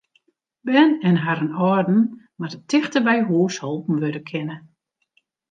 Bern 0.67 0.95
en 1.07 1.17
harren 1.23 1.53
âlden 1.69 2.01
moatte 2.39 2.59
tichteby 2.69 3.17
hús 3.29 3.55
holpen 3.63 3.95
wurde 4.01 4.21
kinne. 4.29 4.57